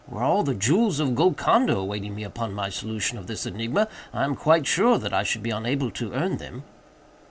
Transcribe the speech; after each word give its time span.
Were 0.07 0.23
all 0.23 0.41
the 0.41 0.55
jewels 0.55 0.99
of 0.99 1.13
Golconda 1.13 1.75
awaiting 1.77 2.15
me 2.15 2.23
upon 2.23 2.53
my 2.55 2.69
solution 2.69 3.19
of 3.19 3.27
this 3.27 3.45
enigma, 3.45 3.87
I 4.11 4.23
am 4.23 4.35
quite 4.35 4.65
sure 4.65 4.97
that 4.97 5.13
I 5.13 5.21
should 5.21 5.43
be 5.43 5.51
unable 5.51 5.91
to 5.91 6.13
earn 6.13 6.37
them." 6.37 6.63